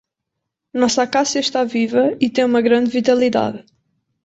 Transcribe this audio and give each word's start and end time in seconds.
Nossa 0.81 1.01
acácia 1.07 1.37
está 1.41 1.63
viva 1.63 2.17
e 2.19 2.27
tem 2.27 2.43
uma 2.43 2.59
grande 2.59 2.89
vitalidade. 2.89 3.63